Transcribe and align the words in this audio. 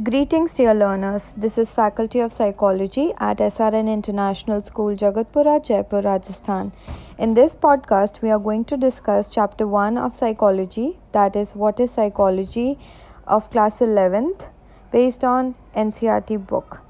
Greetings, 0.00 0.54
dear 0.54 0.74
learners. 0.74 1.32
This 1.36 1.58
is 1.58 1.72
Faculty 1.72 2.20
of 2.20 2.32
Psychology 2.32 3.12
at 3.18 3.38
SRN 3.38 3.92
International 3.92 4.62
School, 4.62 4.94
Jagatpura, 4.94 5.60
Jaipur, 5.60 6.02
Rajasthan. 6.02 6.70
In 7.18 7.34
this 7.34 7.56
podcast, 7.56 8.22
we 8.22 8.30
are 8.30 8.38
going 8.38 8.64
to 8.66 8.76
discuss 8.76 9.28
Chapter 9.28 9.66
1 9.66 9.98
of 9.98 10.14
Psychology, 10.14 11.00
that 11.10 11.34
is, 11.34 11.56
what 11.56 11.80
is 11.80 11.90
psychology 11.90 12.78
of 13.26 13.50
class 13.50 13.80
11th, 13.80 14.48
based 14.92 15.24
on 15.24 15.56
NCERT 15.74 16.46
book. 16.46 16.80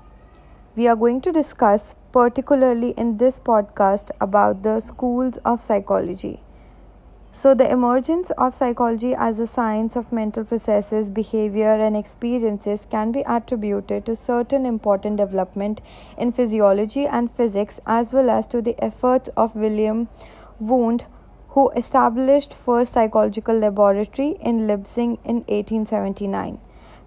We 0.76 0.86
are 0.86 0.96
going 0.96 1.22
to 1.22 1.32
discuss, 1.32 1.94
particularly 2.12 2.90
in 2.90 3.16
this 3.16 3.40
podcast, 3.40 4.10
about 4.20 4.62
the 4.62 4.80
schools 4.80 5.38
of 5.46 5.62
psychology. 5.62 6.42
So, 7.30 7.54
the 7.54 7.70
emergence 7.70 8.30
of 8.32 8.54
psychology 8.54 9.14
as 9.14 9.38
a 9.38 9.46
science 9.46 9.96
of 9.96 10.10
mental 10.10 10.44
processes, 10.44 11.10
behavior, 11.10 11.72
and 11.72 11.94
experiences 11.94 12.80
can 12.90 13.12
be 13.12 13.20
attributed 13.26 14.06
to 14.06 14.16
certain 14.16 14.64
important 14.64 15.18
development 15.18 15.80
in 16.16 16.32
physiology 16.32 17.06
and 17.06 17.30
physics, 17.30 17.80
as 17.86 18.12
well 18.14 18.30
as 18.30 18.46
to 18.48 18.62
the 18.62 18.82
efforts 18.82 19.28
of 19.36 19.54
William 19.54 20.08
Wundt, 20.58 21.06
who 21.50 21.68
established 21.70 22.54
first 22.54 22.94
psychological 22.94 23.56
laboratory 23.56 24.36
in 24.40 24.66
Leipzig 24.66 25.18
in 25.24 25.44
1879. 25.48 26.58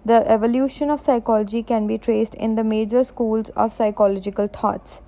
The 0.04 0.28
evolution 0.30 0.88
of 0.88 1.00
psychology 1.00 1.62
can 1.62 1.86
be 1.86 1.98
traced 1.98 2.34
in 2.36 2.54
the 2.54 2.64
major 2.64 3.04
schools 3.04 3.50
of 3.50 3.72
psychological 3.72 4.46
thoughts. 4.46 5.02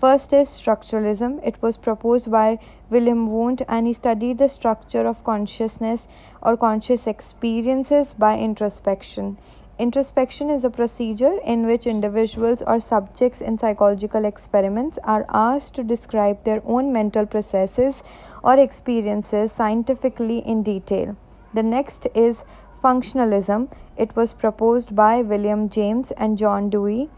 First 0.00 0.32
is 0.32 0.48
structuralism. 0.48 1.46
It 1.46 1.60
was 1.60 1.76
proposed 1.76 2.30
by 2.30 2.58
William 2.88 3.26
Wundt 3.26 3.60
and 3.68 3.86
he 3.86 3.92
studied 3.92 4.38
the 4.38 4.48
structure 4.48 5.06
of 5.06 5.22
consciousness 5.24 6.08
or 6.40 6.56
conscious 6.56 7.06
experiences 7.06 8.14
by 8.14 8.38
introspection. 8.38 9.36
Introspection 9.78 10.48
is 10.48 10.64
a 10.64 10.70
procedure 10.70 11.38
in 11.44 11.66
which 11.66 11.86
individuals 11.86 12.62
or 12.66 12.80
subjects 12.80 13.42
in 13.42 13.58
psychological 13.58 14.24
experiments 14.24 14.98
are 15.04 15.26
asked 15.28 15.74
to 15.74 15.84
describe 15.84 16.44
their 16.44 16.62
own 16.64 16.94
mental 16.94 17.26
processes 17.26 18.02
or 18.42 18.56
experiences 18.58 19.52
scientifically 19.52 20.38
in 20.38 20.62
detail. 20.62 21.14
The 21.52 21.62
next 21.62 22.06
is 22.14 22.46
functionalism. 22.82 23.70
It 23.98 24.16
was 24.16 24.32
proposed 24.32 24.96
by 24.96 25.20
William 25.20 25.68
James 25.68 26.10
and 26.12 26.38
John 26.38 26.70
Dewey. 26.70 27.10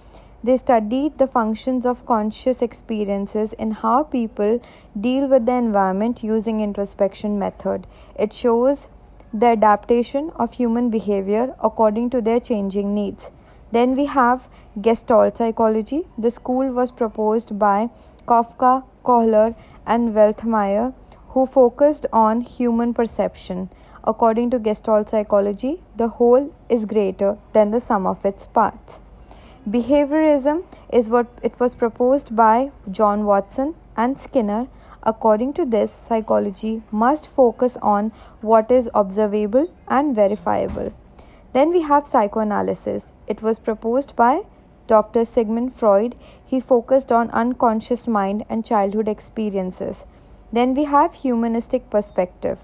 They 0.44 0.56
studied 0.56 1.18
the 1.18 1.28
functions 1.28 1.86
of 1.86 2.04
conscious 2.04 2.62
experiences 2.62 3.52
and 3.60 3.74
how 3.74 4.02
people 4.02 4.60
deal 5.00 5.28
with 5.28 5.46
the 5.46 5.52
environment 5.52 6.24
using 6.24 6.58
introspection 6.60 7.38
method. 7.38 7.86
It 8.16 8.32
shows 8.32 8.88
the 9.32 9.46
adaptation 9.46 10.30
of 10.36 10.52
human 10.52 10.90
behavior 10.90 11.54
according 11.62 12.10
to 12.10 12.20
their 12.20 12.40
changing 12.40 12.92
needs. 12.92 13.30
Then 13.70 13.94
we 13.94 14.06
have 14.06 14.48
Gestalt 14.80 15.38
psychology. 15.38 16.08
The 16.18 16.32
school 16.32 16.72
was 16.72 16.90
proposed 16.90 17.56
by 17.58 17.90
Koffka, 18.26 18.82
Kohler, 19.04 19.54
and 19.86 20.12
Wertheimer, 20.12 20.92
who 21.28 21.46
focused 21.46 22.06
on 22.12 22.40
human 22.40 22.92
perception. 22.94 23.70
According 24.02 24.50
to 24.50 24.58
Gestalt 24.58 25.08
psychology, 25.08 25.82
the 25.96 26.08
whole 26.08 26.52
is 26.68 26.84
greater 26.84 27.38
than 27.52 27.70
the 27.70 27.80
sum 27.80 28.08
of 28.08 28.24
its 28.24 28.46
parts. 28.46 29.00
Behaviorism 29.68 30.64
is 30.92 31.08
what 31.08 31.28
it 31.40 31.60
was 31.60 31.76
proposed 31.76 32.34
by 32.34 32.72
John 32.90 33.24
Watson 33.24 33.76
and 33.96 34.20
Skinner. 34.20 34.66
According 35.04 35.52
to 35.52 35.64
this, 35.64 35.92
psychology 36.04 36.82
must 36.90 37.28
focus 37.28 37.76
on 37.80 38.10
what 38.40 38.72
is 38.72 38.90
observable 38.92 39.72
and 39.86 40.16
verifiable. 40.16 40.92
Then 41.52 41.70
we 41.70 41.82
have 41.82 42.08
psychoanalysis. 42.08 43.04
It 43.28 43.40
was 43.40 43.60
proposed 43.60 44.16
by 44.16 44.42
Dr. 44.88 45.24
Sigmund 45.24 45.72
Freud. 45.72 46.16
He 46.44 46.58
focused 46.58 47.12
on 47.12 47.30
unconscious 47.30 48.08
mind 48.08 48.44
and 48.48 48.64
childhood 48.64 49.06
experiences. 49.06 50.06
Then 50.52 50.74
we 50.74 50.84
have 50.84 51.14
humanistic 51.14 51.88
perspective. 51.88 52.58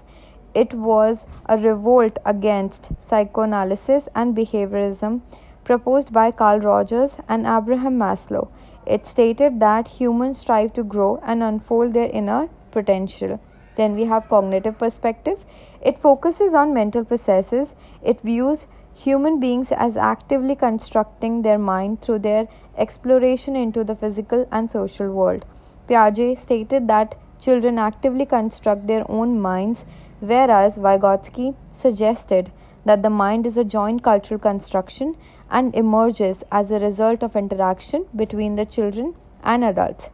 It 0.53 0.73
was 0.73 1.27
a 1.45 1.57
revolt 1.57 2.17
against 2.25 2.89
psychoanalysis 3.07 4.09
and 4.13 4.35
behaviorism 4.35 5.21
proposed 5.69 6.11
by 6.11 6.31
Carl 6.31 6.61
Rogers 6.61 7.17
and 7.27 7.45
Abraham 7.45 7.99
Maslow. 7.99 8.47
It 8.87 9.05
stated 9.05 9.59
that 9.59 9.87
humans 9.99 10.39
strive 10.39 10.73
to 10.73 10.83
grow 10.83 11.19
and 11.23 11.43
unfold 11.43 11.93
their 11.93 12.09
inner 12.21 12.49
potential. 12.71 13.39
Then 13.75 13.93
we 13.93 14.05
have 14.05 14.29
cognitive 14.29 14.79
perspective. 14.79 15.45
It 15.79 15.99
focuses 15.99 16.55
on 16.55 16.73
mental 16.73 17.05
processes. 17.05 17.75
It 18.01 18.21
views 18.21 18.65
human 18.95 19.39
beings 19.39 19.71
as 19.71 19.95
actively 19.95 20.55
constructing 20.55 21.43
their 21.43 21.59
mind 21.59 22.01
through 22.01 22.19
their 22.19 22.47
exploration 22.75 23.55
into 23.55 23.83
the 23.83 23.95
physical 23.95 24.47
and 24.51 24.71
social 24.71 25.11
world. 25.11 25.45
Piaget 25.87 26.39
stated 26.39 26.87
that 26.87 27.15
children 27.39 27.77
actively 27.77 28.25
construct 28.25 28.87
their 28.87 29.09
own 29.09 29.39
minds, 29.39 29.85
whereas 30.19 30.77
Vygotsky 30.77 31.55
suggested 31.71 32.51
that 32.85 33.03
the 33.03 33.09
mind 33.09 33.45
is 33.45 33.57
a 33.57 33.63
joint 33.63 34.01
cultural 34.03 34.39
construction 34.39 35.15
and 35.49 35.73
emerges 35.75 36.43
as 36.51 36.71
a 36.71 36.79
result 36.79 37.23
of 37.23 37.35
interaction 37.35 38.05
between 38.15 38.55
the 38.55 38.65
children 38.65 39.15
and 39.43 39.63
adults. 39.63 40.11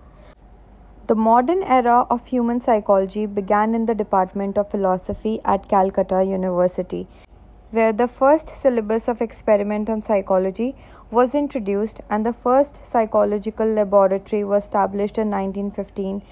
The 1.07 1.15
modern 1.15 1.61
era 1.63 2.07
of 2.09 2.25
human 2.27 2.61
psychology 2.61 3.25
began 3.25 3.75
in 3.75 3.85
the 3.85 3.93
Department 3.93 4.57
of 4.57 4.71
Philosophy 4.71 5.39
at 5.45 5.67
Calcutta 5.69 6.23
University, 6.23 7.07
where 7.71 7.93
the 7.93 8.07
first 8.07 8.49
syllabus 8.61 9.07
of 9.07 9.21
experiment 9.21 9.89
on 9.89 10.03
psychology 10.03 10.75
was 11.11 11.35
introduced 11.35 12.01
and 12.09 12.25
the 12.25 12.33
first 12.33 12.83
psychological 12.83 13.67
laboratory 13.67 14.43
was 14.43 14.63
established 14.63 15.17
in 15.17 15.29
1915 15.29 16.23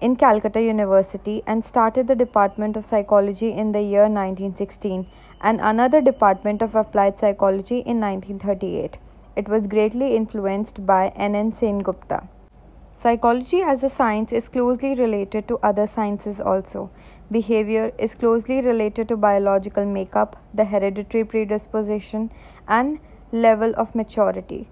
in 0.00 0.16
Calcutta 0.16 0.62
University 0.62 1.42
and 1.46 1.64
started 1.64 2.06
the 2.06 2.14
Department 2.14 2.76
of 2.76 2.86
Psychology 2.86 3.52
in 3.52 3.72
the 3.72 3.82
year 3.82 4.08
1916 4.08 5.06
and 5.40 5.60
another 5.60 6.00
Department 6.00 6.62
of 6.62 6.74
Applied 6.74 7.20
Psychology 7.20 7.78
in 7.78 8.00
1938. 8.00 8.98
It 9.36 9.48
was 9.48 9.66
greatly 9.66 10.16
influenced 10.16 10.84
by 10.84 11.08
N.N. 11.14 11.80
Gupta. 11.80 12.28
Psychology 13.00 13.62
as 13.62 13.82
a 13.84 13.88
science 13.88 14.32
is 14.32 14.48
closely 14.48 14.94
related 14.96 15.46
to 15.46 15.58
other 15.62 15.86
sciences 15.86 16.40
also. 16.40 16.90
Behavior 17.30 17.92
is 17.98 18.16
closely 18.16 18.60
related 18.60 19.06
to 19.08 19.16
biological 19.16 19.84
makeup, 19.84 20.42
the 20.52 20.64
hereditary 20.64 21.24
predisposition, 21.24 22.32
and 22.66 22.98
level 23.30 23.72
of 23.76 23.94
maturity. 23.94 24.68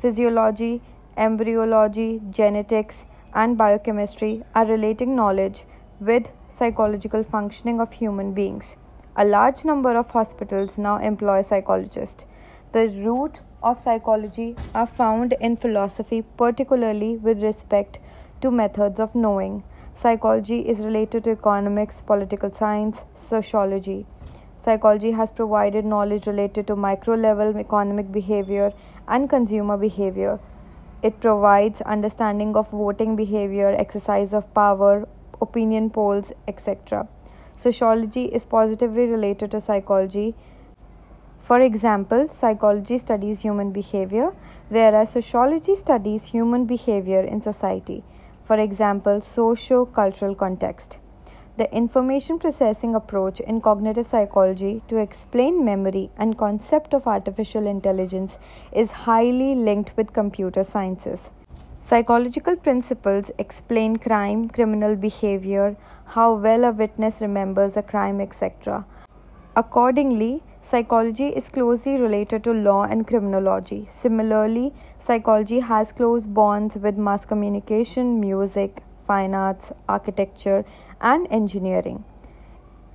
Physiology, 0.00 0.82
embryology, 1.16 2.20
genetics, 2.30 3.06
and 3.34 3.58
biochemistry 3.58 4.44
are 4.54 4.66
relating 4.66 5.16
knowledge 5.16 5.64
with 5.98 6.28
psychological 6.52 7.24
functioning 7.24 7.80
of 7.80 7.90
human 7.92 8.32
beings. 8.32 8.76
A 9.16 9.24
large 9.24 9.64
number 9.64 9.96
of 9.96 10.10
hospitals 10.10 10.76
now 10.76 10.96
employ 10.96 11.42
psychologists. 11.42 12.24
The 12.72 12.88
root 12.88 13.38
of 13.62 13.80
psychology 13.84 14.56
are 14.74 14.88
found 14.88 15.34
in 15.40 15.56
philosophy, 15.56 16.22
particularly 16.22 17.16
with 17.18 17.40
respect 17.40 18.00
to 18.40 18.50
methods 18.50 18.98
of 18.98 19.14
knowing. 19.14 19.62
Psychology 19.94 20.68
is 20.68 20.84
related 20.84 21.22
to 21.24 21.30
economics, 21.30 22.02
political 22.02 22.52
science, 22.52 23.04
sociology. 23.28 24.04
Psychology 24.56 25.12
has 25.12 25.30
provided 25.30 25.84
knowledge 25.84 26.26
related 26.26 26.66
to 26.66 26.74
micro 26.74 27.14
level 27.14 27.56
economic 27.56 28.10
behavior 28.10 28.72
and 29.06 29.30
consumer 29.30 29.76
behavior. 29.76 30.40
It 31.04 31.20
provides 31.20 31.80
understanding 31.82 32.56
of 32.56 32.68
voting 32.72 33.14
behavior, 33.14 33.76
exercise 33.78 34.34
of 34.34 34.52
power, 34.54 35.06
opinion 35.40 35.90
polls, 35.90 36.32
etc. 36.48 37.08
Sociology 37.56 38.24
is 38.24 38.44
positively 38.46 39.06
related 39.06 39.52
to 39.52 39.60
psychology. 39.60 40.34
For 41.38 41.60
example, 41.60 42.28
psychology 42.28 42.98
studies 42.98 43.40
human 43.40 43.70
behavior, 43.70 44.32
whereas 44.68 45.12
sociology 45.12 45.74
studies 45.74 46.26
human 46.26 46.64
behavior 46.64 47.20
in 47.20 47.42
society. 47.42 48.02
For 48.44 48.56
example, 48.56 49.20
socio 49.20 49.84
cultural 49.84 50.34
context. 50.34 50.98
The 51.56 51.72
information 51.72 52.40
processing 52.40 52.96
approach 52.96 53.38
in 53.38 53.60
cognitive 53.60 54.08
psychology 54.08 54.82
to 54.88 54.96
explain 54.96 55.64
memory 55.64 56.10
and 56.16 56.36
concept 56.36 56.92
of 56.92 57.06
artificial 57.06 57.68
intelligence 57.68 58.40
is 58.72 58.90
highly 58.90 59.54
linked 59.54 59.96
with 59.96 60.12
computer 60.12 60.64
sciences. 60.64 61.30
Psychological 61.86 62.56
principles 62.56 63.26
explain 63.38 63.96
crime, 63.96 64.48
criminal 64.48 64.96
behavior, 64.96 65.76
how 66.06 66.32
well 66.32 66.64
a 66.64 66.70
witness 66.72 67.20
remembers 67.20 67.76
a 67.76 67.82
crime, 67.82 68.22
etc. 68.22 68.86
Accordingly, 69.54 70.42
psychology 70.70 71.26
is 71.26 71.44
closely 71.50 71.96
related 71.96 72.42
to 72.44 72.52
law 72.54 72.84
and 72.84 73.06
criminology. 73.06 73.86
Similarly, 73.94 74.72
psychology 74.98 75.60
has 75.60 75.92
close 75.92 76.24
bonds 76.24 76.76
with 76.78 76.96
mass 76.96 77.26
communication, 77.26 78.18
music, 78.18 78.82
fine 79.06 79.34
arts, 79.34 79.70
architecture, 79.86 80.64
and 81.02 81.26
engineering. 81.30 82.02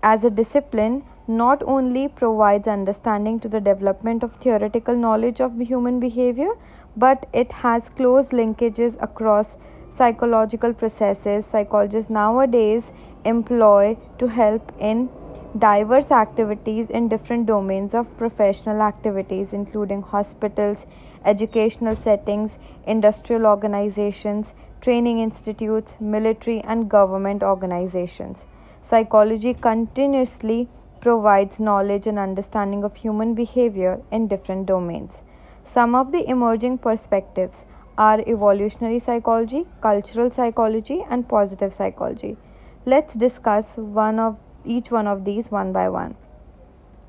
As 0.01 0.23
a 0.23 0.31
discipline, 0.31 1.03
not 1.29 1.61
only 1.63 2.07
provides 2.07 2.67
understanding 2.67 3.39
to 3.39 3.47
the 3.47 3.61
development 3.61 4.23
of 4.23 4.35
theoretical 4.37 4.95
knowledge 4.95 5.39
of 5.39 5.59
human 5.59 5.99
behavior, 5.99 6.49
but 6.97 7.27
it 7.31 7.51
has 7.51 7.89
close 7.89 8.29
linkages 8.29 8.97
across 9.01 9.57
psychological 9.95 10.73
processes 10.73 11.45
psychologists 11.45 12.09
nowadays 12.09 12.93
employ 13.25 13.95
to 14.17 14.27
help 14.27 14.71
in 14.79 15.09
diverse 15.57 16.09
activities 16.09 16.89
in 16.89 17.09
different 17.09 17.45
domains 17.45 17.93
of 17.93 18.17
professional 18.17 18.81
activities, 18.81 19.53
including 19.53 20.01
hospitals, 20.01 20.87
educational 21.25 21.95
settings, 21.97 22.57
industrial 22.87 23.45
organizations, 23.45 24.53
training 24.81 25.19
institutes, 25.19 25.97
military, 25.99 26.61
and 26.61 26.89
government 26.89 27.43
organizations. 27.43 28.45
Psychology 28.81 29.53
continuously 29.53 30.67
provides 31.01 31.59
knowledge 31.59 32.07
and 32.07 32.19
understanding 32.19 32.83
of 32.83 32.95
human 32.95 33.33
behavior 33.33 34.01
in 34.11 34.27
different 34.27 34.65
domains. 34.65 35.23
Some 35.63 35.95
of 35.95 36.11
the 36.11 36.27
emerging 36.29 36.79
perspectives 36.79 37.65
are 37.97 38.21
evolutionary 38.21 38.99
psychology, 38.99 39.67
cultural 39.81 40.31
psychology, 40.31 41.05
and 41.09 41.27
positive 41.27 41.73
psychology. 41.73 42.37
Let's 42.85 43.13
discuss 43.13 43.77
one 43.77 44.19
of 44.19 44.37
each 44.65 44.89
one 44.89 45.07
of 45.07 45.25
these 45.25 45.51
one 45.51 45.73
by 45.73 45.89
one. 45.89 46.15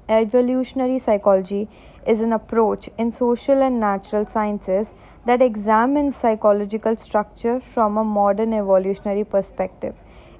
Evolutionary 0.09 0.99
psychology 0.99 1.69
is 2.07 2.21
an 2.21 2.33
approach 2.33 2.89
in 2.99 3.13
social 3.13 3.63
and 3.63 3.79
natural 3.79 4.27
sciences 4.27 4.89
that 5.27 5.41
examines 5.41 6.17
psychological 6.17 6.97
structure 6.97 7.61
from 7.61 7.97
a 7.97 8.05
modern 8.05 8.53
evolutionary 8.53 9.25
perspective. 9.25 9.95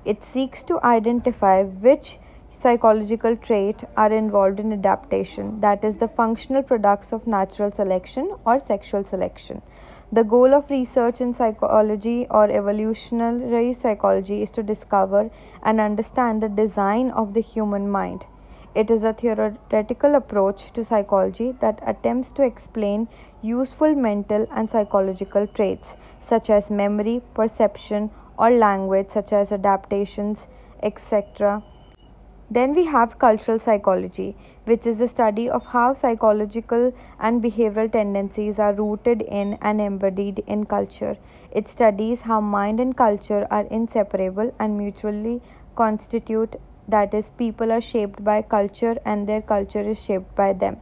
It 0.05 0.25
seeks 0.25 0.65
to 0.65 0.81
identify 0.83 1.63
which 1.63 2.19
psychological 2.53 3.37
traits 3.37 3.85
are 3.97 4.13
involved 4.13 4.61
in 4.61 4.73
adaptation, 4.73 5.61
that 5.61 5.85
is, 5.85 5.97
the 5.97 6.09
functional 6.09 6.63
products 6.63 7.13
of 7.13 7.27
natural 7.27 7.71
selection 7.71 8.35
or 8.45 8.59
sexual 8.59 9.05
selection. 9.05 9.63
The 10.13 10.25
goal 10.25 10.55
of 10.55 10.69
research 10.71 11.21
in 11.21 11.35
psychology 11.35 12.27
or 12.29 12.51
evolutionary 12.51 13.73
psychology 13.73 14.43
is 14.43 14.51
to 14.53 14.63
discover 14.63 15.31
and 15.63 15.81
understand 15.81 16.43
the 16.43 16.49
design 16.49 17.11
of 17.11 17.33
the 17.33 17.41
human 17.41 17.89
mind. 17.89 18.27
It 18.75 18.91
is 18.91 19.05
a 19.05 19.13
theoretical 19.13 20.15
approach 20.15 20.73
to 20.73 20.85
psychology 20.85 21.53
that 21.61 21.81
attempts 21.87 22.31
to 22.33 22.43
explain 22.43 23.09
useful 23.43 23.95
mental 23.95 24.47
and 24.51 24.71
psychological 24.71 25.47
traits 25.47 25.97
such 26.21 26.51
as 26.51 26.71
memory, 26.71 27.23
perception, 27.35 28.11
or 28.39 28.51
language, 28.51 29.11
such 29.11 29.33
as 29.33 29.53
adaptations, 29.53 30.47
etc. 30.83 31.63
Then 32.51 32.75
we 32.75 32.85
have 32.87 33.19
cultural 33.21 33.61
psychology, 33.61 34.37
which 34.65 34.85
is 34.85 34.99
the 34.99 35.07
study 35.07 35.49
of 35.49 35.67
how 35.67 35.95
psychological 35.95 36.93
and 37.21 37.41
behavioral 37.41 37.93
tendencies 37.93 38.59
are 38.59 38.73
rooted 38.75 39.23
in 39.23 39.57
and 39.63 39.81
embodied 39.81 40.43
in 40.49 40.67
culture. 40.67 41.17
It 41.53 41.69
studies 41.69 42.23
how 42.23 42.41
mind 42.41 42.81
and 42.81 42.97
culture 42.97 43.47
are 43.53 43.67
inseparable 43.67 44.53
and 44.59 44.77
mutually 44.77 45.41
constitute, 45.77 46.57
that 46.89 47.15
is, 47.15 47.31
people 47.39 47.71
are 47.71 47.81
shaped 47.81 48.25
by 48.25 48.43
culture 48.43 48.97
and 49.05 49.29
their 49.29 49.43
culture 49.43 49.81
is 49.81 50.03
shaped 50.03 50.35
by 50.35 50.53
them. 50.53 50.79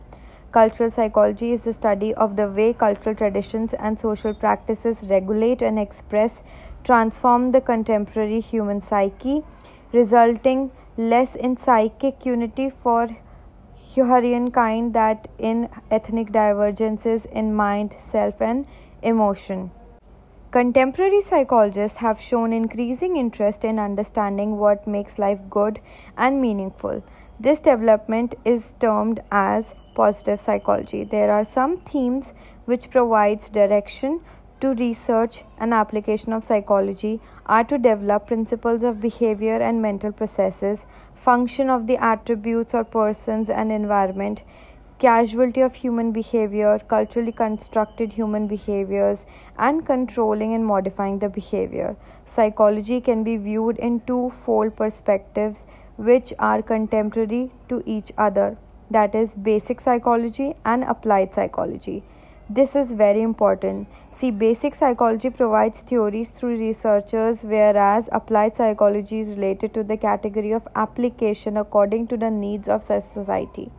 Cultural 0.52 0.90
psychology 0.90 1.52
is 1.52 1.64
the 1.64 1.74
study 1.74 2.14
of 2.14 2.36
the 2.36 2.48
way 2.48 2.72
cultural 2.72 3.14
traditions 3.14 3.74
and 3.74 4.00
social 4.00 4.32
practices 4.32 5.06
regulate 5.06 5.60
and 5.60 5.78
express, 5.78 6.42
transform 6.82 7.52
the 7.52 7.60
contemporary 7.60 8.40
human 8.40 8.80
psyche, 8.80 9.42
resulting 9.92 10.70
less 10.98 11.36
in 11.36 11.56
psychic 11.56 12.26
unity 12.26 12.68
for 12.68 13.16
humankind 13.76 14.92
that 14.94 15.28
in 15.38 15.68
ethnic 15.92 16.32
divergences 16.32 17.24
in 17.26 17.54
mind, 17.54 17.94
self, 18.10 18.42
and 18.42 18.66
emotion. 19.00 19.70
Contemporary 20.50 21.22
psychologists 21.22 21.98
have 21.98 22.20
shown 22.20 22.52
increasing 22.52 23.16
interest 23.16 23.64
in 23.64 23.78
understanding 23.78 24.56
what 24.56 24.86
makes 24.86 25.18
life 25.18 25.38
good 25.48 25.80
and 26.16 26.40
meaningful. 26.40 27.04
This 27.38 27.60
development 27.60 28.34
is 28.44 28.74
termed 28.80 29.20
as 29.30 29.66
positive 29.94 30.40
psychology. 30.40 31.04
There 31.04 31.30
are 31.30 31.44
some 31.44 31.78
themes 31.78 32.32
which 32.64 32.90
provides 32.90 33.48
direction 33.48 34.20
to 34.60 34.74
research 34.74 35.44
and 35.58 35.72
application 35.72 36.32
of 36.32 36.44
psychology 36.44 37.20
are 37.46 37.64
to 37.64 37.78
develop 37.78 38.26
principles 38.26 38.82
of 38.82 39.00
behavior 39.00 39.56
and 39.56 39.80
mental 39.82 40.12
processes, 40.12 40.80
function 41.14 41.70
of 41.70 41.86
the 41.86 41.96
attributes 41.96 42.74
or 42.74 42.84
persons 42.84 43.48
and 43.48 43.72
environment, 43.72 44.42
causality 45.00 45.60
of 45.60 45.74
human 45.74 46.12
behavior, 46.12 46.78
culturally 46.88 47.32
constructed 47.32 48.12
human 48.12 48.46
behaviors, 48.46 49.24
and 49.58 49.86
controlling 49.86 50.54
and 50.54 50.66
modifying 50.66 51.18
the 51.18 51.28
behavior. 51.28 51.96
Psychology 52.26 53.00
can 53.00 53.24
be 53.24 53.36
viewed 53.36 53.78
in 53.78 54.00
two 54.00 54.30
fold 54.30 54.76
perspectives 54.76 55.66
which 55.96 56.32
are 56.38 56.62
contemporary 56.62 57.50
to 57.68 57.82
each 57.86 58.12
other 58.18 58.56
that 58.90 59.14
is, 59.14 59.30
basic 59.34 59.80
psychology 59.80 60.54
and 60.64 60.84
applied 60.84 61.34
psychology. 61.34 62.02
This 62.48 62.74
is 62.74 62.92
very 62.92 63.20
important. 63.20 63.88
See, 64.18 64.32
basic 64.32 64.74
psychology 64.74 65.30
provides 65.30 65.82
theories 65.82 66.30
through 66.30 66.58
researchers, 66.58 67.44
whereas 67.44 68.08
applied 68.10 68.56
psychology 68.56 69.20
is 69.20 69.36
related 69.36 69.72
to 69.74 69.84
the 69.84 69.96
category 69.96 70.50
of 70.50 70.66
application 70.74 71.56
according 71.56 72.08
to 72.08 72.16
the 72.16 72.28
needs 72.28 72.68
of 72.68 72.82
society. 72.82 73.70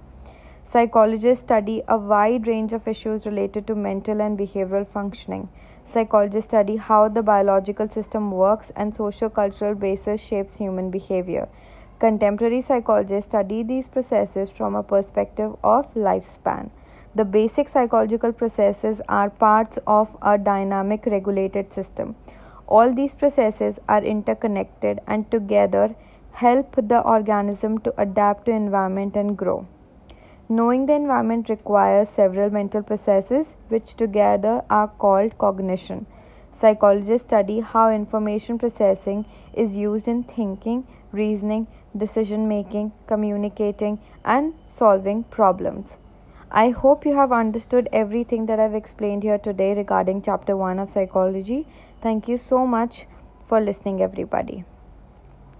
Psychologists 0.63 1.43
study 1.43 1.83
a 1.89 1.97
wide 1.97 2.47
range 2.47 2.71
of 2.71 2.87
issues 2.87 3.25
related 3.25 3.67
to 3.67 3.75
mental 3.75 4.21
and 4.21 4.39
behavioral 4.39 4.87
functioning. 4.87 5.49
Psychologists 5.83 6.49
study 6.49 6.77
how 6.77 7.09
the 7.09 7.21
biological 7.21 7.89
system 7.89 8.31
works 8.31 8.71
and 8.77 8.95
socio-cultural 8.95 9.75
basis 9.75 10.21
shapes 10.21 10.55
human 10.55 10.89
behavior. 10.89 11.49
Contemporary 11.99 12.61
psychologists 12.61 13.29
study 13.29 13.61
these 13.61 13.89
processes 13.89 14.49
from 14.49 14.73
a 14.73 14.83
perspective 14.83 15.57
of 15.65 15.93
lifespan. 15.95 16.69
The 17.15 17.25
basic 17.25 17.69
psychological 17.69 18.31
processes 18.31 19.01
are 19.09 19.31
parts 19.31 19.79
of 19.87 20.15
a 20.21 20.37
dynamic 20.37 21.07
regulated 21.07 21.73
system. 21.73 22.15
All 22.67 22.93
these 22.93 23.15
processes 23.15 23.79
are 23.89 24.03
interconnected 24.03 24.99
and 25.07 25.29
together 25.31 25.95
help 26.33 26.75
the 26.75 27.01
organism 27.01 27.79
to 27.79 27.93
adapt 27.99 28.45
to 28.45 28.51
environment 28.51 29.15
and 29.15 29.35
grow. 29.35 29.67
Knowing 30.47 30.85
the 30.85 30.93
environment 30.93 31.49
requires 31.49 32.09
several 32.09 32.51
mental 32.51 32.83
processes 32.83 33.57
which 33.69 33.95
together 33.95 34.63
are 34.69 34.87
called 34.87 35.35
cognition. 35.39 36.05
Psychologists 36.51 37.27
study 37.27 37.59
how 37.61 37.91
information 37.91 38.59
processing 38.59 39.25
is 39.53 39.75
used 39.75 40.07
in 40.07 40.23
thinking, 40.23 40.85
reasoning, 41.11 41.65
decision 41.97 42.47
making, 42.47 42.91
communicating, 43.07 43.99
and 44.23 44.53
solving 44.67 45.23
problems. 45.23 45.97
I 46.51 46.71
hope 46.71 47.05
you 47.05 47.13
have 47.13 47.31
understood 47.31 47.87
everything 47.93 48.47
that 48.47 48.59
I've 48.59 48.73
explained 48.73 49.21
here 49.21 49.37
today 49.37 49.75
regarding 49.75 50.23
chapter 50.23 50.57
1 50.57 50.79
of 50.79 50.89
psychology. 50.89 51.67
Thank 52.01 52.27
you 52.27 52.37
so 52.37 52.65
much 52.65 53.05
for 53.39 53.61
listening, 53.61 54.01
everybody. 54.01 54.63